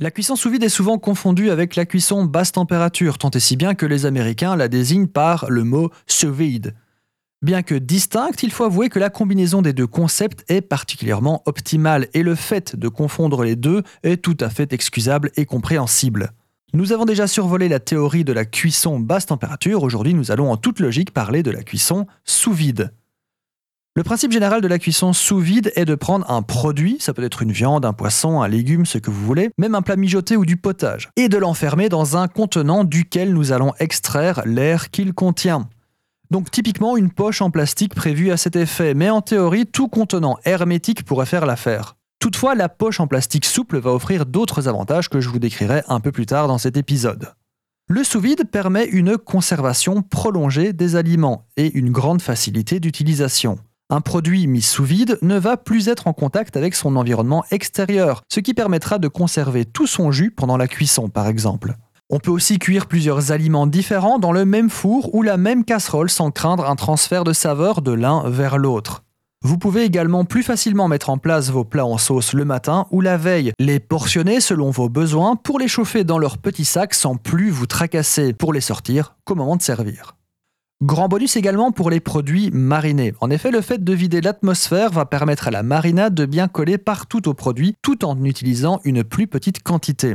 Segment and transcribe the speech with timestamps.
[0.00, 3.56] La cuisson sous vide est souvent confondue avec la cuisson basse température, tant et si
[3.56, 6.76] bien que les Américains la désignent par le mot sous vide.
[7.42, 12.06] Bien que distincte, il faut avouer que la combinaison des deux concepts est particulièrement optimale
[12.14, 16.30] et le fait de confondre les deux est tout à fait excusable et compréhensible.
[16.74, 20.56] Nous avons déjà survolé la théorie de la cuisson basse température, aujourd'hui nous allons en
[20.56, 22.92] toute logique parler de la cuisson sous vide.
[23.98, 27.24] Le principe général de la cuisson sous vide est de prendre un produit, ça peut
[27.24, 30.36] être une viande, un poisson, un légume, ce que vous voulez, même un plat mijoté
[30.36, 35.14] ou du potage, et de l'enfermer dans un contenant duquel nous allons extraire l'air qu'il
[35.14, 35.68] contient.
[36.30, 40.38] Donc typiquement une poche en plastique prévue à cet effet, mais en théorie tout contenant
[40.44, 41.96] hermétique pourrait faire l'affaire.
[42.20, 45.98] Toutefois, la poche en plastique souple va offrir d'autres avantages que je vous décrirai un
[45.98, 47.32] peu plus tard dans cet épisode.
[47.88, 53.58] Le sous-vide permet une conservation prolongée des aliments et une grande facilité d'utilisation.
[53.90, 58.22] Un produit mis sous vide ne va plus être en contact avec son environnement extérieur,
[58.28, 61.74] ce qui permettra de conserver tout son jus pendant la cuisson par exemple.
[62.10, 66.10] On peut aussi cuire plusieurs aliments différents dans le même four ou la même casserole
[66.10, 69.04] sans craindre un transfert de saveur de l'un vers l'autre.
[69.42, 73.00] Vous pouvez également plus facilement mettre en place vos plats en sauce le matin ou
[73.00, 77.16] la veille, les portionner selon vos besoins pour les chauffer dans leur petit sac sans
[77.16, 80.17] plus vous tracasser pour les sortir qu'au moment de servir?
[80.80, 83.12] Grand bonus également pour les produits marinés.
[83.20, 86.78] En effet, le fait de vider l'atmosphère va permettre à la marinade de bien coller
[86.78, 90.14] partout au produit tout en utilisant une plus petite quantité.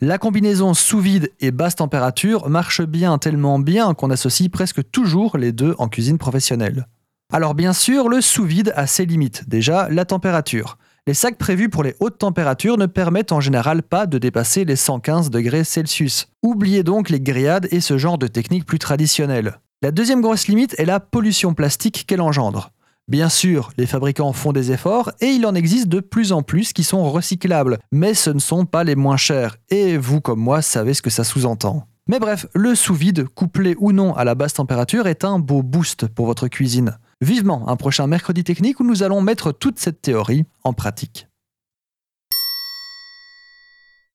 [0.00, 5.38] La combinaison sous vide et basse température marche bien tellement bien qu'on associe presque toujours
[5.38, 6.86] les deux en cuisine professionnelle.
[7.32, 9.48] Alors bien sûr, le sous vide a ses limites.
[9.48, 10.78] Déjà, la température.
[11.08, 14.76] Les sacs prévus pour les hautes températures ne permettent en général pas de dépasser les
[14.76, 16.28] 115 degrés Celsius.
[16.44, 19.58] Oubliez donc les grillades et ce genre de techniques plus traditionnelles.
[19.86, 22.72] La deuxième grosse limite est la pollution plastique qu'elle engendre.
[23.06, 26.72] Bien sûr, les fabricants font des efforts et il en existe de plus en plus
[26.72, 30.60] qui sont recyclables, mais ce ne sont pas les moins chers, et vous comme moi
[30.60, 31.86] savez ce que ça sous-entend.
[32.08, 36.08] Mais bref, le sous-vide, couplé ou non à la basse température, est un beau boost
[36.08, 36.98] pour votre cuisine.
[37.20, 41.28] Vivement un prochain mercredi technique où nous allons mettre toute cette théorie en pratique.